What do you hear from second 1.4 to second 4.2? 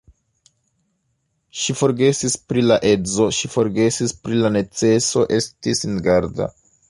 Ŝi forgesis pri la edzo, ŝi forgesis